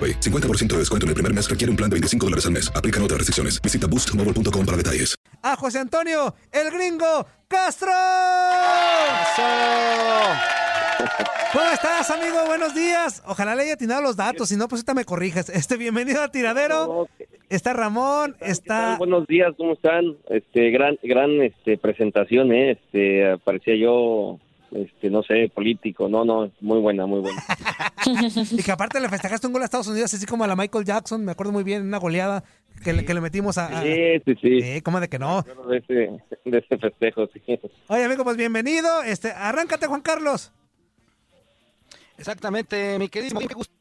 [0.00, 0.20] AroPay.
[0.20, 2.72] 50% de descuento en el primer mes requiere un plan de 25 dólares al mes.
[2.74, 3.60] Aplican otras restricciones.
[3.60, 5.14] Visita boostmobile.com para detalles.
[5.42, 7.90] A José Antonio, el gringo Castro.
[11.52, 12.46] ¿Cómo estás, amigo?
[12.46, 13.22] Buenos días.
[13.26, 15.48] Ojalá le haya atinado los datos, si no, pues ahorita me corrijas.
[15.48, 17.08] Este, bienvenido a Tiradero.
[17.48, 18.96] Está Ramón, está...
[18.96, 20.16] Buenos días, ¿cómo están?
[20.28, 22.72] Este, gran, gran, este, presentación, ¿eh?
[22.72, 24.38] Este, parecía yo,
[24.72, 26.08] este, no sé, político.
[26.08, 27.42] No, no, muy buena, muy buena.
[28.52, 30.84] y que aparte le festejaste un gol a Estados Unidos, así como a la Michael
[30.84, 32.44] Jackson, me acuerdo muy bien, una goleada
[32.84, 33.66] que, le, que le metimos a...
[33.78, 34.60] a- Sí, sí, sí.
[34.62, 35.42] Sí, ¿cómo de que no?
[35.68, 35.94] De ese,
[36.44, 37.42] de ese festejo, sí.
[37.88, 39.02] Oye, amigo, pues bienvenido.
[39.02, 40.52] Este, arráncate, Juan Carlos.
[42.18, 43.38] Exactamente, mi querido.
[43.40, 43.74] Me gusta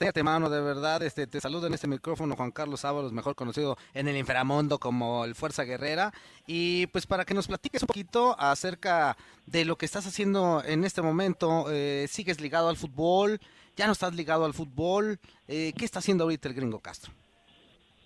[0.00, 1.02] tenerte, mano, de verdad.
[1.02, 5.26] Este, te saludo en este micrófono Juan Carlos Ábalos, mejor conocido en el inframundo como
[5.26, 6.10] el Fuerza Guerrera.
[6.46, 10.84] Y pues para que nos platiques un poquito acerca de lo que estás haciendo en
[10.84, 11.66] este momento.
[11.70, 13.40] Eh, ¿Sigues ligado al fútbol?
[13.76, 15.18] ¿Ya no estás ligado al fútbol?
[15.46, 17.12] Eh, ¿Qué está haciendo ahorita el gringo Castro?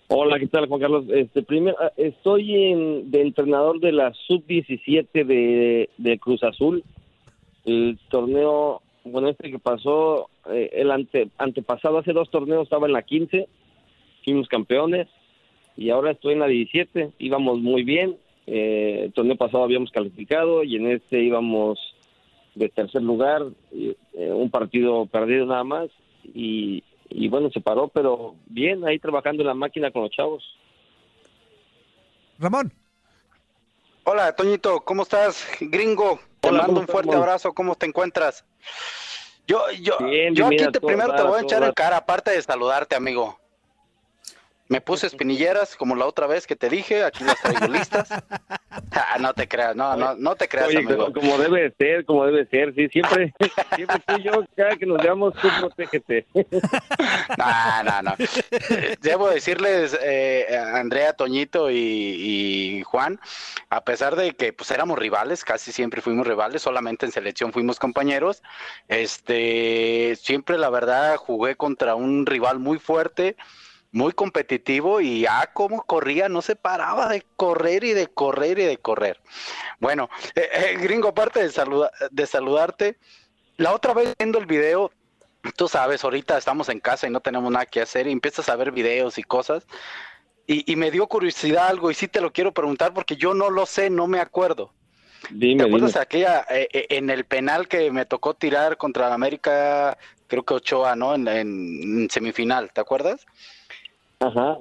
[0.09, 1.05] Hola, ¿qué tal, Juan Carlos?
[1.13, 6.83] Este, primero, ah, estoy en, de entrenador de la sub-17 de, de Cruz Azul.
[7.63, 12.93] El torneo, bueno, este que pasó, eh, el ante, antepasado, hace dos torneos estaba en
[12.93, 13.47] la 15,
[14.23, 15.07] fuimos campeones,
[15.77, 18.17] y ahora estoy en la 17, íbamos muy bien.
[18.47, 21.79] Eh, el torneo pasado habíamos calificado y en este íbamos
[22.53, 23.41] de tercer lugar,
[23.73, 25.89] eh, un partido perdido nada más,
[26.33, 30.43] y, y bueno, se paró, pero bien, ahí trabajando en la máquina con los chavos.
[32.39, 32.71] Ramón.
[34.03, 35.47] Hola, Toñito, ¿cómo estás?
[35.59, 37.27] Gringo, te Hola, mando ¿cómo un fuerte estamos?
[37.27, 38.45] abrazo, ¿cómo te encuentras?
[39.47, 42.41] Yo, yo, Bien, yo aquí te, primero te voy a echar en cara, aparte de
[42.41, 43.39] saludarte, amigo.
[44.67, 48.09] Me puse espinilleras como la otra vez que te dije, aquí las traigo listas.
[48.91, 51.11] Ah, no te creas, no, no, no te creas, Oye, amigo.
[51.11, 53.33] como, como debe de ser, como debe de ser, sí, siempre,
[53.75, 56.25] siempre tú y yo, cada que nos veamos, tú protégete.
[57.37, 58.13] No, no, no.
[59.01, 63.19] Debo decirles, eh, Andrea, Toñito y, y Juan,
[63.69, 67.79] a pesar de que pues éramos rivales, casi siempre fuimos rivales, solamente en selección fuimos
[67.79, 68.43] compañeros,
[68.87, 73.35] este, siempre la verdad jugué contra un rival muy fuerte,
[73.95, 78.65] muy competitivo y ah, cómo corría, no se paraba de correr y de correr y
[78.65, 79.21] de correr.
[79.79, 82.97] Bueno, eh, eh, gringo, aparte de, saluda- de saludarte,
[83.55, 84.91] la otra vez viendo el video,
[85.55, 88.57] tú sabes, ahorita estamos en casa y no tenemos nada que hacer y empiezas a
[88.57, 89.65] ver videos y cosas.
[90.45, 93.49] Y, y me dio curiosidad algo y sí te lo quiero preguntar porque yo no
[93.49, 94.73] lo sé, no me acuerdo.
[95.29, 96.01] Dime, ¿Te acuerdas dime.
[96.01, 99.97] aquella, eh, eh, en el penal que me tocó tirar contra la América,
[100.27, 101.15] creo que Ochoa, ¿no?
[101.15, 103.25] En, en semifinal, ¿te acuerdas?
[104.27, 104.57] Ajá.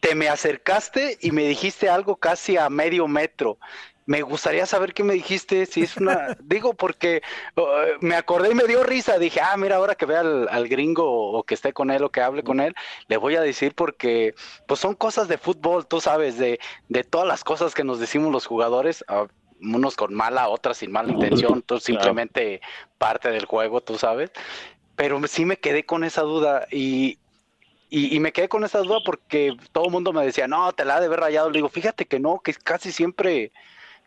[0.00, 3.58] Te me acercaste y me dijiste algo casi a medio metro.
[4.06, 6.36] Me gustaría saber qué me dijiste, si es una...
[6.42, 7.22] Digo, porque
[7.56, 7.62] uh,
[8.00, 9.18] me acordé y me dio risa.
[9.18, 12.10] Dije, ah, mira, ahora que vea al, al gringo o que esté con él o
[12.10, 12.74] que hable con él,
[13.08, 14.34] le voy a decir porque,
[14.66, 18.32] pues son cosas de fútbol, tú sabes, de, de todas las cosas que nos decimos
[18.32, 19.26] los jugadores, ah,
[19.62, 22.60] unos con mala, otras sin mala intención, tú simplemente
[22.98, 24.32] parte del juego, tú sabes.
[24.96, 27.18] Pero sí me quedé con esa duda y,
[27.90, 30.96] y, me quedé con esa duda porque todo el mundo me decía, no, te la
[30.96, 31.50] ha de haber rayado.
[31.50, 33.50] Le digo, fíjate que no, que casi siempre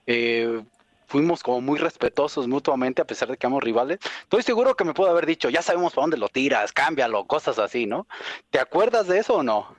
[0.08, 0.62] eh,
[1.06, 4.00] fuimos como muy respetuosos mutuamente a pesar de que éramos rivales.
[4.22, 7.60] Estoy seguro que me pudo haber dicho, ya sabemos para dónde lo tiras, cámbialo, cosas
[7.60, 8.08] así, ¿no?
[8.50, 9.76] ¿Te acuerdas de eso o no?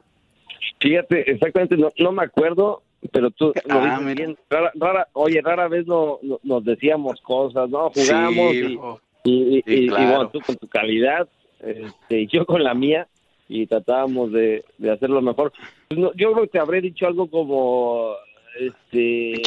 [0.81, 4.27] Fíjate, exactamente, no, no me acuerdo, pero tú lo Ah, dices mira.
[4.27, 4.39] bien.
[4.51, 7.91] Rara, rara- oye, rara vez no, no- nos decíamos cosas, ¿no?
[7.91, 8.79] Jugamos Sí,
[9.25, 10.09] y, y, y- sí, y- y claro.
[10.15, 11.29] bueno, tú con tu calidad,
[11.61, 13.09] este, yo con la mía,
[13.55, 15.53] y tratábamos de, de hacerlo mejor.
[15.87, 18.15] Pues no, yo creo que te habré dicho algo como,
[18.59, 19.41] este...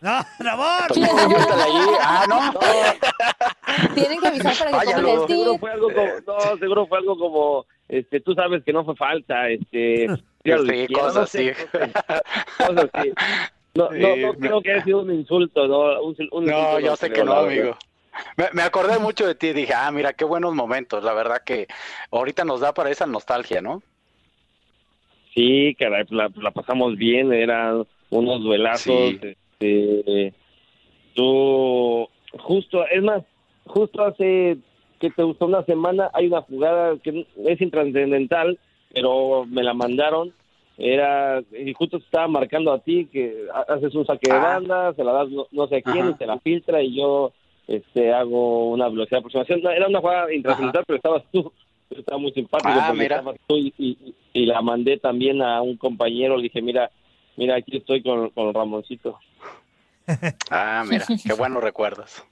[0.00, 0.88] ¡No, Ramón!
[0.94, 1.90] Yo allí.
[2.00, 3.94] Ah, no.
[3.94, 7.66] Tienen que avisar para que el seguro fue algo como, no, seguro fue algo como,
[7.88, 10.06] este, tú sabes que no fue falta, este,
[10.44, 11.50] Sí, cosas no así.
[12.56, 13.12] cosas así.
[13.74, 16.58] No, no, Sí, no me- creo que haya sido un insulto, no, un, un No,
[16.58, 17.76] insulto yo sé que no, amigo.
[18.36, 21.66] Me, me acordé mucho de ti, dije, ah, mira, qué buenos momentos, la verdad que
[22.10, 23.82] ahorita nos da para esa nostalgia, ¿no?
[25.34, 29.20] Sí, caray, la, la pasamos bien, eran unos duelazos, Sí.
[29.60, 30.34] este,
[31.14, 32.08] tú,
[32.40, 33.22] justo, es más,
[33.66, 34.58] justo hace,
[34.98, 38.58] que te gustó una semana, hay una jugada que es intrascendental,
[38.92, 40.32] pero me la mandaron,
[40.76, 44.38] era, y justo te estaba marcando a ti, que ha- haces un saque de Ah.
[44.42, 46.10] banda, se la das no, no sé a quién, Ajá.
[46.10, 47.32] y te la filtra, y yo,
[47.68, 51.52] este, hago una velocidad de aproximación, era una jugada intrascendental, pero estabas tú,
[51.90, 53.16] estaba muy simpático, Ah, porque mira.
[53.18, 56.90] estabas tú y, y- y la mandé también a un compañero, le dije, mira,
[57.36, 59.18] mira, aquí estoy con, con Ramoncito.
[60.50, 62.24] Ah, mira, qué buenos recuerdos.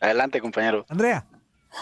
[0.00, 0.84] Adelante, compañero.
[0.88, 1.24] Andrea.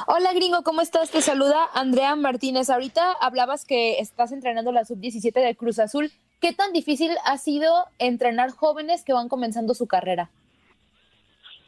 [0.07, 1.11] Hola gringo, ¿cómo estás?
[1.11, 2.69] Te saluda Andrea Martínez.
[2.69, 6.11] Ahorita hablabas que estás entrenando la sub-17 de Cruz Azul.
[6.41, 10.31] ¿Qué tan difícil ha sido entrenar jóvenes que van comenzando su carrera?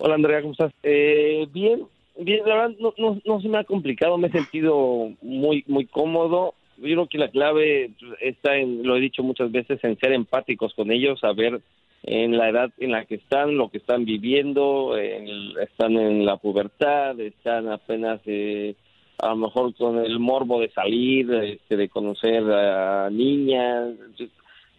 [0.03, 0.73] Hola Andrea, ¿cómo estás?
[0.83, 1.83] Eh, bien,
[2.19, 5.85] bien, la verdad no, no, no se me ha complicado, me he sentido muy, muy
[5.85, 6.55] cómodo.
[6.79, 10.73] Yo creo que la clave está en, lo he dicho muchas veces, en ser empáticos
[10.73, 11.61] con ellos, saber
[12.05, 16.39] en la edad en la que están, lo que están viviendo, en- están en la
[16.39, 18.75] pubertad, están apenas eh,
[19.19, 23.91] a lo mejor con el morbo de salir, este, de conocer a niñas,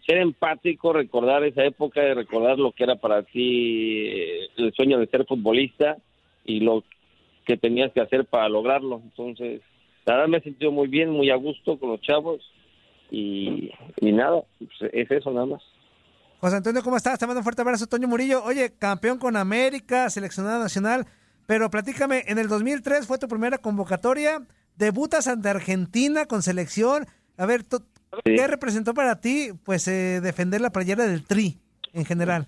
[0.06, 5.06] ser empático, recordar esa época, recordar lo que era para ti eh, el sueño de
[5.06, 5.96] ser futbolista
[6.44, 6.84] y lo
[7.46, 9.00] que tenías que hacer para lograrlo.
[9.04, 9.60] Entonces,
[10.04, 12.40] la verdad me he sentido muy bien, muy a gusto con los chavos
[13.10, 13.70] y,
[14.00, 15.62] y nada, pues, es eso nada más.
[16.40, 17.18] José Antonio, ¿cómo estás?
[17.20, 18.42] Te mando un fuerte abrazo, Toño Murillo.
[18.42, 21.06] Oye, campeón con América, seleccionado nacional,
[21.46, 24.42] pero platícame, en el 2003 fue tu primera convocatoria,
[24.76, 27.06] debutas ante Argentina con selección.
[27.36, 27.62] A ver,
[28.24, 28.34] Sí.
[28.36, 31.56] ¿qué representó para ti, pues, eh, defender la playera del Tri
[31.94, 32.46] en general?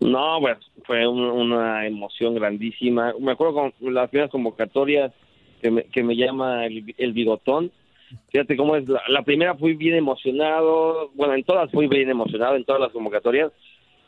[0.00, 3.12] No, pues fue un- una emoción grandísima.
[3.20, 5.12] Me acuerdo con las primeras convocatorias
[5.60, 7.70] que me, que me llama el, el bigotón.
[8.32, 8.88] Fíjate cómo es.
[8.88, 11.10] La, la primera fui bien emocionado.
[11.14, 13.52] Bueno, en todas fui bien emocionado, en todas las convocatorias.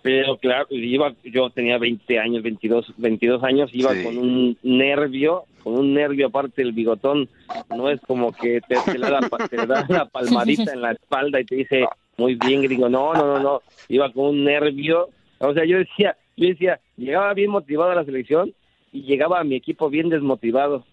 [0.02, 4.02] Pero claro, iba, yo tenía 20 años, 22, 22 años, iba Sí.
[4.02, 7.28] con un nervio, con un nervio aparte del bigotón.
[7.74, 10.92] No es como que te, te da, la, pa- te da la palmadita en la
[10.92, 12.88] espalda y te dice, muy bien, gringo.
[12.88, 13.62] No, no, no, no.
[13.88, 15.08] Iba con un nervio.
[15.38, 18.52] O sea, yo decía, yo decía, llegaba bien motivado a la selección
[18.92, 20.84] y llegaba a mi equipo bien desmotivado.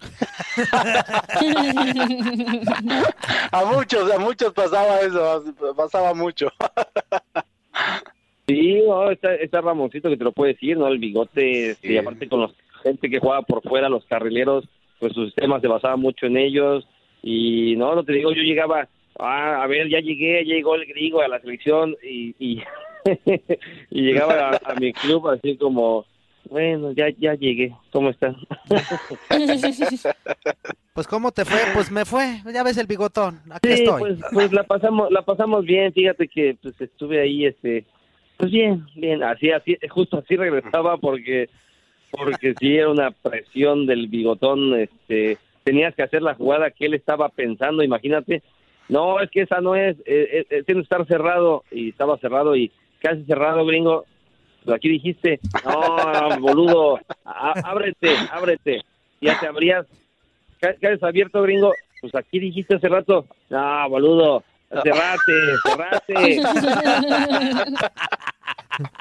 [3.52, 5.44] A muchos, a muchos pasaba eso,
[5.76, 6.48] pasaba mucho.
[8.50, 10.88] Sí, no, está, está Ramoncito que te lo puede decir, ¿no?
[10.88, 11.94] El bigote, este, Sí.
[11.94, 12.52] y aparte con los
[12.82, 14.64] gente que jugaba por fuera, los carrileros,
[14.98, 16.86] pues su sistema se basaba mucho en ellos.
[17.22, 18.88] Y no, no te digo, yo llegaba,
[19.18, 22.62] ah, a ver, ya llegué, ya llegó el griego a la selección y, y,
[23.90, 26.06] y llegaba a, a mi club así como,
[26.48, 28.36] bueno, ya, ya llegué, ¿cómo están?
[30.92, 34.00] Pues cómo te fue, pues me fue, ya ves el bigotón, aquí Sí, estoy.
[34.00, 37.84] pues, pues la pasamos, la pasamos bien, fíjate que pues estuve ahí, este,
[38.40, 41.48] pues bien, bien, así, así, justo así regresaba porque,
[42.10, 46.94] porque sí era una presión del bigotón, este, tenías que hacer la jugada que él
[46.94, 48.42] estaba pensando, imagínate,
[48.88, 52.16] no, es que esa no es, eh, eh, eh, tiene que estar cerrado, y estaba
[52.18, 54.04] cerrado y casi cerrado, gringo,
[54.64, 58.80] pues aquí dijiste, no, boludo, á- ábrete, ábrete,
[59.20, 59.86] ya te abrías,
[60.60, 64.42] ca- caes abierto, gringo, pues aquí dijiste hace rato, no, boludo,
[64.82, 65.32] cerrate,
[65.62, 66.42] cerrate.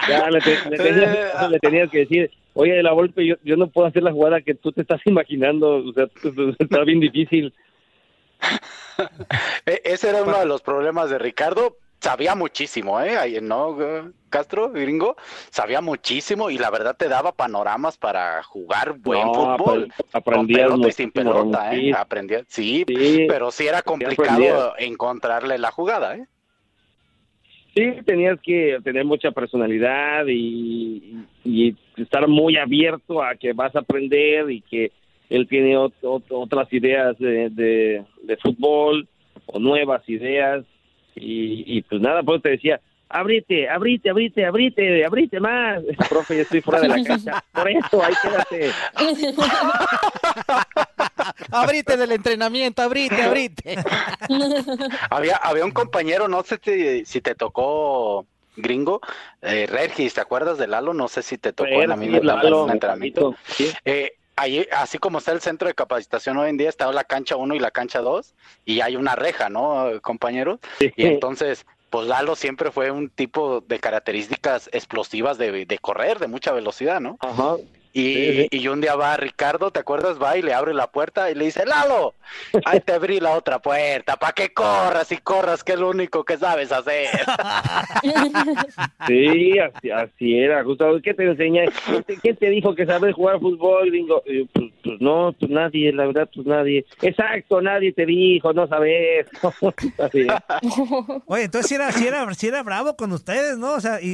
[0.07, 1.17] Ya le, te- le tenías,
[1.50, 4.41] le tenías que decir, oye, de la golpe yo, yo no puedo hacer la jugada
[4.41, 6.07] que tú te estás imaginando, o sea,
[6.59, 7.53] está bien difícil.
[9.65, 13.17] E- Ese era uno de los problemas de Ricardo, sabía muchísimo, ¿eh?
[13.17, 13.77] Ahí, ¿No,
[14.29, 15.15] Castro, gringo?
[15.50, 19.93] Sabía muchísimo y la verdad te daba panoramas para jugar buen No, fútbol.
[20.12, 21.79] aprendías con pelota y sin pelota, ¿eh?
[21.79, 21.91] sí.
[21.95, 26.25] Aprendía, sí, Sí, pero sí era complicado encontrarle la jugada, ¿eh?
[27.79, 33.79] Sí, tenías que tener mucha personalidad y, y estar muy abierto a que vas a
[33.79, 34.91] aprender y que
[35.29, 39.07] él tiene ot- ot- otras ideas de, de, de fútbol
[39.45, 40.65] o nuevas ideas
[41.15, 45.81] y, y pues nada, pues te decía, abrite, abrite, abrite, abrite, abrite más.
[46.09, 47.43] Profe, ya estoy fuera de la cancha.
[47.53, 48.71] Por eso, ahí quédate.
[51.51, 53.77] abrite del entrenamiento, abrite, abrite.
[55.10, 59.01] Había, había un compañero, no sé si, si te tocó gringo,
[59.41, 60.93] eh, Regis, ¿te acuerdas de Lalo?
[60.93, 63.36] No sé si te tocó en la misma etapa Lalo, del entrenamiento.
[63.48, 63.72] sí.
[63.86, 67.36] Eh, ahí, así como está el centro de capacitación hoy en día, está la cancha
[67.36, 68.34] 1 y la cancha 2,
[68.65, 70.60] y hay una reja, ¿no, compañeros?
[70.79, 76.27] Y entonces, pues Lalo siempre fue un tipo de características explosivas de, de correr, de
[76.27, 77.17] mucha velocidad, ¿no?
[77.19, 77.55] Ajá.
[77.91, 78.48] Y, Sí, sí.
[78.51, 80.22] y un día va Ricardo, ¿te acuerdas?
[80.22, 82.13] Va y le abre la puerta y le dice, Lalo,
[82.65, 86.24] ahí te abrí la otra puerta, para que corras y corras, que es lo único
[86.24, 87.10] que sabes hacer.
[89.08, 91.00] Sí, así, así era, Gustavo.
[91.01, 91.63] ¿Qué te enseña?
[91.86, 94.22] ¿Quién te, quién te dijo que sabes jugar fútbol, gringo?
[94.53, 96.86] Pues, pues no, pues nadie, la verdad, pues nadie.
[97.01, 99.27] Exacto, nadie te dijo, no sabes.
[101.25, 103.74] Oye, entonces sí era, sí era, sí era bravo con ustedes, ¿no?
[103.74, 104.08] O sea, y,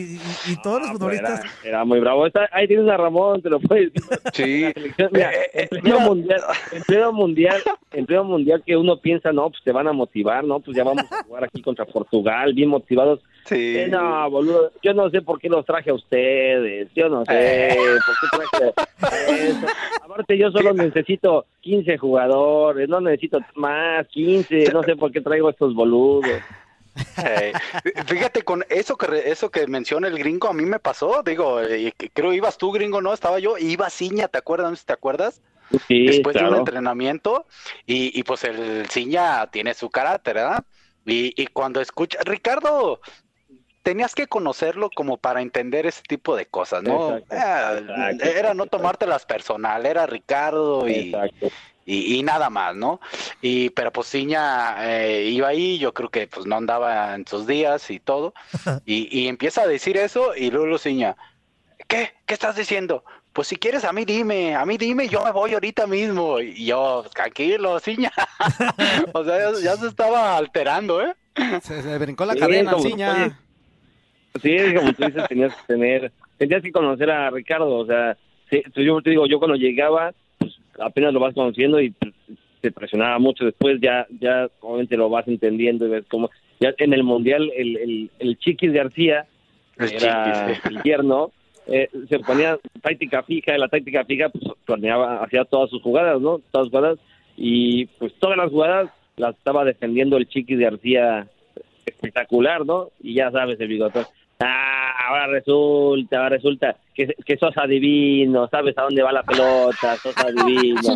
[0.47, 1.39] y- y todos los Ah, futbolistas.
[1.39, 2.25] Era, era muy bravo.
[2.27, 3.91] Está- ahí tienes a Ramón, te lo decir.
[4.33, 4.65] Sí.
[5.11, 6.41] Mira, Eh, eh, mundial,
[6.71, 10.43] en pleno mundial, en pleno mundial que uno piensa, no, pues te van a motivar,
[10.43, 13.19] no, pues ya vamos a jugar aquí contra Portugal, bien motivados.
[13.45, 13.77] Sí.
[13.77, 17.75] Eh, no, boludo, yo no sé por qué los traje a ustedes, yo no sé
[18.05, 19.67] por qué traje eso.
[20.03, 25.49] Aparte yo solo necesito 15 jugadores, no necesito más, 15, no sé por qué traigo
[25.49, 26.41] estos boludos.
[27.17, 27.53] Eh,
[28.07, 31.93] fíjate, con eso que eso que menciona el gringo, a mí me pasó, digo, eh,
[31.97, 33.13] que- creo ibas tú, gringo, ¿no?
[33.13, 34.85] Estaba yo, iba Ciña, ¿te acuerdas?
[34.85, 35.41] ¿Te acuerdas?
[35.87, 37.45] Sí, Después de un entrenamiento,
[37.85, 40.63] y, y pues el Ciña tiene su carácter, ¿verdad?
[41.05, 42.99] Y, y cuando escucha, Ricardo,
[43.83, 47.17] tenías que conocerlo como para entender ese tipo de cosas, ¿no?
[47.17, 51.13] Exacto, Eh, exacto, era no tomártelas personal, era Ricardo y.
[51.85, 52.99] y, y nada más, ¿no?
[53.41, 57.45] Y pero pues Ciña eh, iba ahí, yo creo que pues no andaba en sus
[57.47, 58.33] días y todo,
[58.85, 61.15] y, y empieza a decir eso y luego Ciña,
[61.87, 62.13] ¿qué?
[62.25, 63.03] ¿Qué estás diciendo?
[63.33, 66.39] Pues si quieres a mí dime, a mí dime, yo me voy ahorita mismo.
[66.39, 68.09] Y yo, tranquilo, Ciña.
[69.13, 71.13] o sea, ya, ya se estaba alterando, ¿eh?
[71.61, 73.11] Se, se brincó la Sí, cadena, como- Ciña.
[73.13, 73.31] oye,
[74.41, 78.17] Sí, como tú dices, tenías que tener, tenías que conocer a Ricardo, o sea,
[78.49, 80.13] sí, yo te digo, yo cuando llegaba,
[80.79, 81.93] apenas lo vas conociendo y
[82.61, 86.93] te presionaba mucho, después ya, ya obviamente lo vas entendiendo y ves cómo, ya en
[86.93, 89.25] el Mundial el, el, el Chiquis García,
[89.77, 91.31] El era Chiquis, el yerno,
[91.67, 96.21] eh, se ponía táctica fija, y la táctica fija pues planeaba, hacía todas sus jugadas,
[96.21, 96.39] ¿no?
[96.51, 96.99] Todas sus jugadas,
[97.37, 101.27] y pues todas las jugadas las estaba defendiendo el Chiquis García
[101.85, 102.89] espectacular, ¿no?
[103.01, 104.05] Y ya sabes, el bigotón.
[104.39, 104.74] Ah,
[105.07, 110.17] ahora resulta, ahora resulta que, que sos adivino, sabes a dónde va la pelota, sos
[110.17, 110.81] adivino.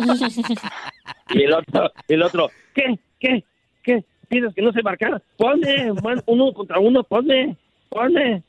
[1.32, 2.98] Y el otro, el otro, ¿qué?
[3.20, 3.44] ¿Qué?
[3.84, 4.04] ¿Qué?
[4.28, 5.22] ¿Piensas que no sé marcar?
[5.36, 7.56] Ponme, man, uno contra uno, ponme,
[7.88, 8.42] ponme.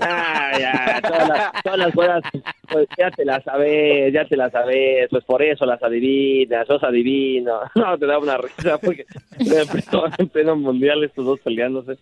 [0.00, 2.22] Ah, ya, todas las, todas las jugadas,
[2.70, 6.82] pues ya te las sabes, ya te las sabes, pues por eso las adivinas, sos
[6.82, 7.60] adivino.
[7.74, 9.04] No, te da una risa porque
[9.38, 11.96] en pleno, en pleno mundial estos dos peleándose.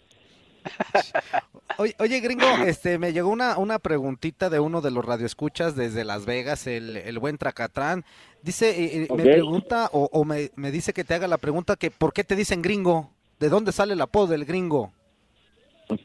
[1.80, 6.04] Oye, oye, gringo, este, me llegó una, una preguntita de uno de los radioescuchas desde
[6.04, 8.04] Las Vegas, el, el buen Tracatrán.
[8.42, 11.76] Dice, eh, eh, me pregunta o, o me, me dice que te haga la pregunta
[11.76, 13.10] que ¿por qué te dicen gringo?
[13.38, 14.92] ¿De dónde sale el apodo del gringo?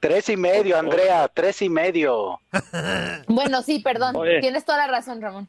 [0.00, 2.40] Tres y medio, Andrea, tres y medio.
[3.28, 4.16] Bueno, sí, perdón.
[4.16, 4.40] Oye.
[4.40, 5.48] Tienes toda la razón, Ramón.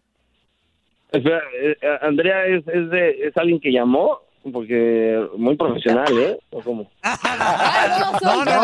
[1.12, 6.40] Espera, eh, eh, Andrea es, es, de, es alguien que llamó, porque muy profesional, ¿eh?
[6.52, 6.90] ¿O cómo?
[7.04, 8.62] Ah, no, No, no,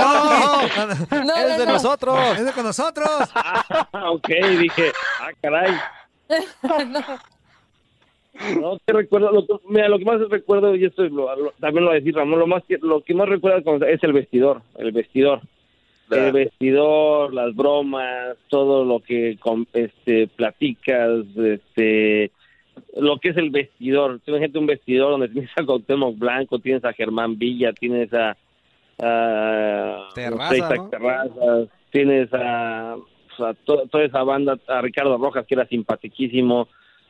[1.19, 1.24] no.
[1.25, 1.74] No, Es de no.
[1.74, 2.17] nosotros.
[2.38, 3.07] Es de con nosotros.
[3.36, 4.27] Ah, ok,
[4.60, 4.91] dije,
[5.22, 5.74] ah, caray.
[6.89, 7.00] No.
[8.62, 11.84] No, que recuerdo, lo que, mira, lo que más recuerdo, y esto lo- lo- también
[11.86, 14.62] lo va a decir Ramón, lo, más que, lo que más recuerdo es el vestidor,
[14.77, 15.41] el vestidor.
[16.12, 19.38] El vestidor, las bromas, todo lo que
[19.74, 22.31] este, platicas, este,
[22.96, 24.19] lo que es el vestidor.
[24.25, 28.36] Imagínate un vestidor donde tienes a Cuauhtémoc Blanco, tienes a Germán Villa, tienes a...
[29.00, 30.89] a Terraza.
[30.89, 36.67] Terrazas, tienes a, a to- toda esa banda, a Ricardo Rojas, que era simpaticísimo.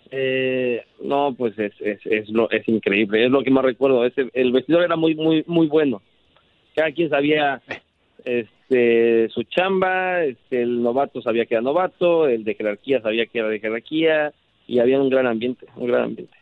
[0.10, 4.06] Eh, no, pues es, es, es, lo, es increíble, es lo que más recuerdo.
[4.06, 6.02] Ese, el vestidor era muy, muy, muy bueno.
[6.76, 7.62] Cada quien sabía
[8.24, 13.40] este, su chamba, este, el novato sabía que era novato, el de jerarquía sabía que
[13.40, 14.32] era de jerarquía,
[14.68, 16.38] y había un gran ambiente, un gran ambiente.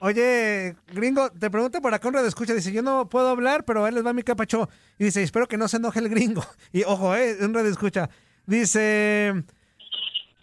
[0.00, 3.84] Oye, gringo, te pregunta por acá un radio escucha, dice, yo no puedo hablar, pero
[3.84, 4.68] ahí les va mi capacho.
[4.98, 6.42] Y dice, espero que no se enoje el gringo.
[6.72, 8.08] Y ojo, eh, un radio escucha.
[8.46, 9.44] Dice,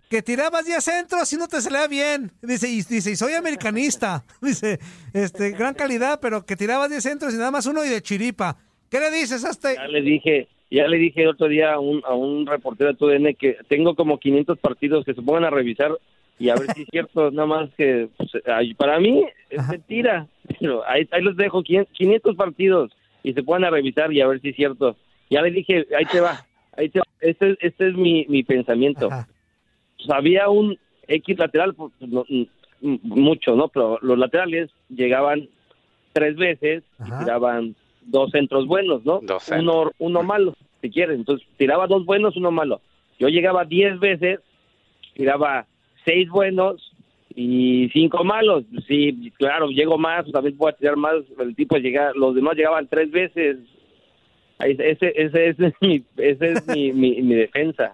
[0.10, 2.32] que tirabas 10 centros y no te salía bien.
[2.42, 4.24] Dice, y dice, y soy americanista.
[4.42, 4.80] Dice,
[5.14, 8.58] este, gran calidad, pero que tirabas 10 centros y nada más uno y de chiripa.
[8.90, 9.76] ¿Qué le dices a este?
[9.76, 12.98] Ya le dije, ya le dije el otro día a un, a un reportero de
[12.98, 15.92] TUDN que tengo como 500 partidos que se pongan a revisar
[16.40, 18.32] y a ver si es cierto, nada más que pues,
[18.78, 19.72] para mí es Ajá.
[19.74, 20.28] mentira.
[20.60, 22.92] Pero ahí, ahí les dejo 500 500 partidos
[23.24, 24.96] y se pongan a revisar y a ver si es cierto.
[25.30, 26.46] Ya le dije, ahí te va,
[26.78, 27.06] ahí te va.
[27.20, 29.08] Este, es- este es mi, mi pensamiento.
[29.08, 29.28] Ajá.
[29.98, 33.68] Pues, había un X lateral, pues, no, mm, mucho, ¿no?
[33.70, 35.48] Pero los laterales llegaban
[36.14, 37.16] tres veces Ajá.
[37.16, 39.20] y tiraban dos centros buenos, ¿no?
[39.24, 41.16] Dos uno, uno malo, si quieren.
[41.22, 42.82] Entonces, tiraba dos buenos, uno malo.
[43.18, 44.40] Yo llegaba diez veces,
[45.16, 45.66] tiraba
[46.06, 46.94] seis buenos
[47.36, 48.64] y cinco malos.
[48.88, 51.16] Sí, claro, llego más, también a tirar más.
[51.40, 53.58] El tipo llega, los demás llegaban tres veces.
[54.60, 57.94] Ese, ese, ese es mi, ese es mi, mi defensa.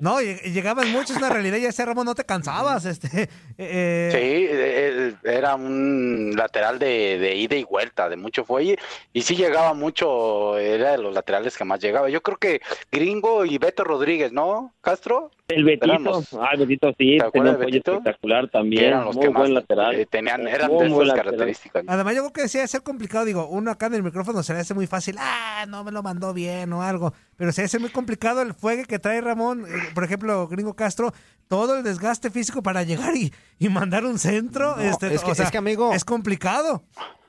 [0.00, 3.28] No, llegaban muchos, es una realidad, y ese Ramón no te cansabas, este.
[3.58, 8.76] eh, Sí, eh, era un lateral de, de ida y vuelta, de mucho fuelle,
[9.12, 12.08] y sí llegaba mucho, era de los laterales que más llegaba.
[12.10, 15.30] Yo creo que Gringo y Beto Rodríguez, ¿no, Castro?
[15.48, 17.92] El Betito, los- ah, el Betito sí, ¿Te acuerdas tenía un Betito?
[17.92, 19.94] espectacular Que también, eran los muy que más buen lateral.
[19.94, 21.24] eh, tenían, eran Muy de buen esas lateral.
[21.24, 21.84] características.
[21.88, 23.24] Además, yo creo que sí debe ser complicado.
[23.26, 25.16] Digo, uno acá en el micrófono se le hace muy fácil.
[25.18, 27.12] Ah, no me lo mandó bien o algo.
[27.42, 29.66] Pero se hace muy complicado el fuego que trae Ramón.
[29.66, 31.12] eh, por ejemplo, Gringo Castro,
[31.48, 34.76] todo el desgaste físico para llegar y, y mandar un centro.
[34.76, 36.84] No, este, es que- o sea, es que, amigo- Es complicado.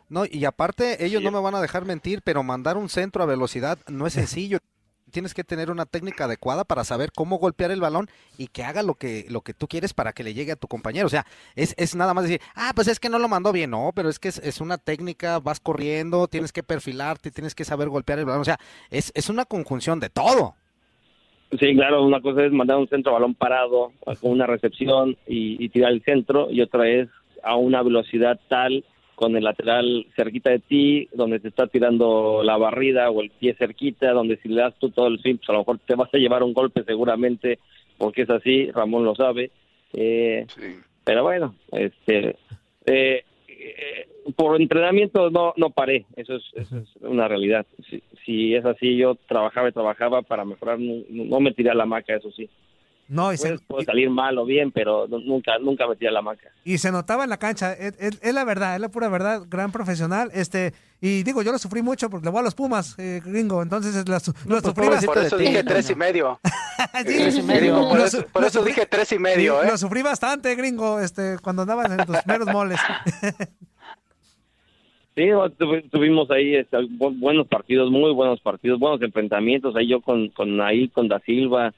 [0.10, 3.26] No, y aparte, ellos no me van a dejar mentir, pero mandar un centro a
[3.26, 4.60] velocidad no es sencillo.
[5.14, 8.82] Tienes que tener una técnica adecuada para saber cómo golpear el balón y que haga
[8.82, 11.06] lo que, lo que tú quieres para que le llegue a tu compañero.
[11.06, 13.70] O sea, es, es nada más decir, ah, pues es que no lo mandó bien.
[13.70, 17.64] No, pero es que es, es una técnica, vas corriendo, tienes que perfilarte, tienes que
[17.64, 18.42] saber golpear el balón.
[18.42, 18.58] O sea,
[18.90, 20.56] es, es una conjunción de todo.
[21.60, 25.70] Sí, claro, una cosa es mandar un centro balón parado con una recepción y, y
[25.70, 27.10] tirar el centro y otra es
[27.44, 28.84] a una velocidad tal
[29.16, 33.54] con el lateral cerquita de ti, donde te está tirando la barrida o el pie
[33.56, 36.14] cerquita, donde si le das tú todo el swing, pues a lo mejor te vas
[36.14, 37.60] a llevar un golpe seguramente,
[37.98, 39.52] porque es así, Ramón lo sabe.
[39.94, 40.76] Eh, Sí.
[41.04, 42.36] pero bueno, este,
[42.86, 47.66] eh, eh, por entrenamiento no no paré, eso es, eso es una realidad.
[47.90, 51.76] Si, si es así, yo trabajaba y trabajaba para mejorar, no, no me tiré a
[51.76, 52.50] la maca, eso sí.
[53.10, 56.10] No, y se, Puede, puede salir mal o bien, pero no- nunca nunca me tiré
[56.10, 56.50] a la maca.
[56.64, 57.74] y se notaba en la cancha.
[57.74, 59.44] Es, es- es la verdad, es la pura verdad.
[59.50, 60.30] Gran profesional.
[60.34, 60.74] Este,
[61.06, 63.62] Y digo, yo lo sufrí mucho porque le voy a los Pumas, eh, gringo.
[63.62, 65.28] Entonces lo, lo Pues, sufrí por bastante.
[65.28, 66.40] eso dije tres y medio.
[66.98, 67.76] Sí, Tres y medio.
[67.76, 69.72] lo Por eso, por lo eso sufrí- dije tres y medio, sí, ¿eh?
[69.72, 72.80] Lo sufrí bastante, gringo, este, cuando andabas en tus primeros moles.
[75.16, 79.76] Sí, no, tuvi- tuvimos ahí este, bu- buenos partidos, muy buenos partidos, buenos enfrentamientos.
[79.76, 81.72] Ahí yo con, con ahí, con Da Silva,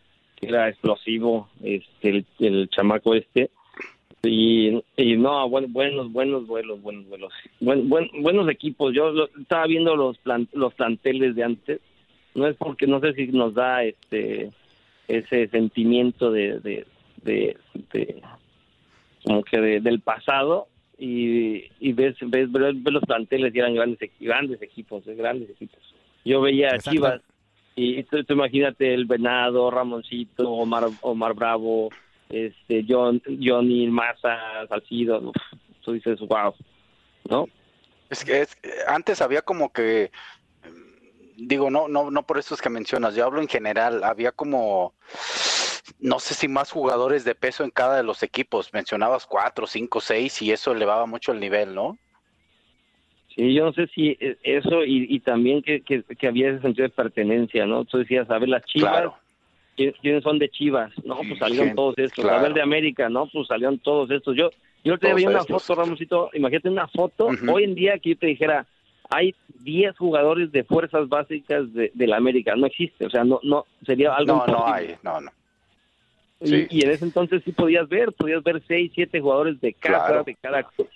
[0.47, 3.49] era explosivo, este, el, el chamaco este.
[4.23, 7.31] Y, y no, buen- buenos, buenos vuelos, buenos vuelos.
[7.59, 8.93] Buen, buen- buenos equipos.
[8.93, 11.79] Yo lo- estaba viendo los, plan- los planteles de antes.
[12.33, 14.51] No es porque no sé si nos da este
[15.07, 16.85] ese sentimiento de, de,
[17.23, 17.57] de,
[17.93, 18.21] de-
[19.23, 23.75] como que de- del pasado y, y ves, ves, ves, ves los planteles y eran
[23.75, 25.77] grandes, grandes equipos, eh, grandes equipos.
[26.23, 26.79] Yo veía a.
[26.79, 27.21] Chivas
[27.75, 31.89] y tú, imagínate el Venado, Ramoncito, Omar, Omar Bravo,
[32.29, 35.31] este John, Johnny, Maza, Salcido,
[35.83, 36.55] tú dices, wow,
[37.29, 37.47] ¿no?
[38.09, 38.57] Es que es-
[38.87, 40.11] antes había como que,
[40.63, 44.93] mm, digo, no, no, no por estos que mencionas, yo hablo en general, había como,
[45.99, 49.99] no sé si más jugadores de peso en cada de los equipos, mencionabas cuatro, cinco,
[50.01, 51.97] seis, y eso elevaba mucho el nivel, ¿no?
[53.35, 56.61] Sí, yo no sé si eh, eso y, y también que, que, que había ese
[56.61, 57.83] sentido de pertenencia, ¿no?
[57.85, 59.15] Tú decías, a ver, las Chivas, Claro.
[59.75, 60.91] ¿quién- ¿quiénes son de Chivas?
[61.03, 62.23] No, pues salieron Gente, todos estos.
[62.23, 62.39] claro.
[62.39, 63.27] A ver, de América, ¿no?
[63.27, 64.35] Pues salieron todos estos.
[64.37, 64.49] Yo
[64.85, 65.63] yo te vi una estos.
[65.65, 68.67] foto, Ramosito, imagínate una foto, hoy en día que yo te dijera,
[69.09, 73.39] hay 10 jugadores de fuerzas básicas de, de la América, no existe, o sea, no
[73.43, 75.31] no sería algo No, no hay, no, no.
[76.41, 80.05] Y, y en ese entonces sí podías ver, podías ver 6, 7 jugadores de cada,
[80.07, 80.23] Claro.
[80.23, 80.87] de cada club.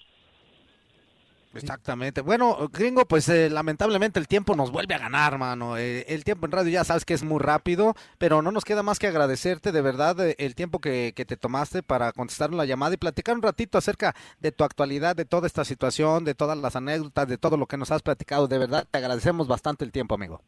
[1.54, 2.22] Exactamente.
[2.22, 5.78] Bueno, gringo, pues eh, lamentablemente el tiempo nos vuelve a ganar, mano.
[5.78, 8.84] Eh, el tiempo en radio ya sabes que es muy rápido, pero no nos queda
[8.84, 12.66] más que agradecerte de verdad eh, el tiempo que, que te tomaste para contestar la
[12.66, 16.58] llamada y platicar un ratito acerca de tu actualidad, de toda esta situación, de todas
[16.58, 18.48] las anécdotas, de todo lo que nos has platicado.
[18.48, 20.42] De verdad, te agradecemos bastante el tiempo, amigo.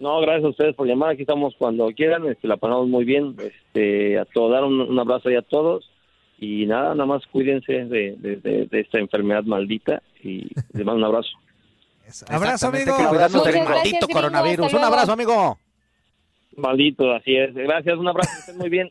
[0.00, 1.10] No, gracias a ustedes por llamar.
[1.10, 2.26] Aquí estamos cuando quieran.
[2.28, 3.36] Este, la pasamos muy bien.
[3.40, 5.90] Este, a todo dar un, un abrazo ahí a todos.
[6.40, 10.02] Y nada, nada más cuídense de, de, de- de esta enfermedad maldita.
[10.22, 11.30] Y les mando un abrazo.
[12.28, 12.96] Abrazo, amigo.
[13.44, 14.72] del maldito coronavirus.
[14.72, 15.58] Un abrazo, amigo.
[16.56, 17.54] Maldito, así es.
[17.54, 18.30] Gracias, un abrazo.
[18.38, 18.90] estén muy bien.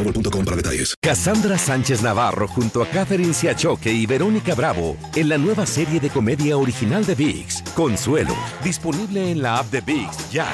[0.03, 0.95] boostmobile.com para detalles.
[1.01, 6.09] Cassandra Sánchez Navarro junto a Catherine Siachoque y Verónica Bravo en la nueva serie de
[6.09, 10.47] comedia original de VIX, Consuelo, disponible en la app de VIX ya.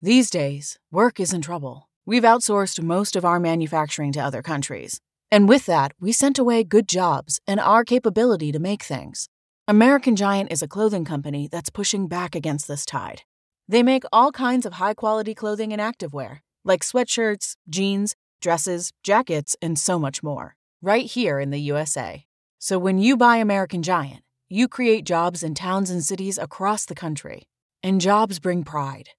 [0.00, 1.88] These days, work is in trouble.
[2.06, 5.00] We've outsourced most of our manufacturing to other countries.
[5.30, 9.28] And with that, we sent away good jobs and our capability to make things.
[9.66, 13.22] American Giant is a clothing company that's pushing back against this tide.
[13.68, 19.56] They make all kinds of high quality clothing and activewear, like sweatshirts, jeans, dresses, jackets,
[19.60, 22.26] and so much more, right here in the USA.
[22.58, 26.94] So when you buy American Giant, you create jobs in towns and cities across the
[26.94, 27.48] country.
[27.82, 29.10] And jobs bring pride,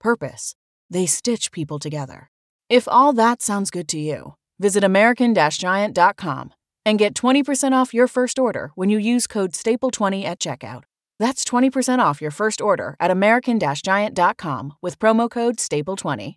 [0.00, 0.54] purpose.
[0.90, 2.30] They stitch people together.
[2.68, 6.52] If all that sounds good to you, visit American Giant.com
[6.86, 10.82] and get 20% off your first order when you use code STAPLE20 at checkout.
[11.18, 16.36] That's 20% off your first order at American Giant.com with promo code STAPLE20.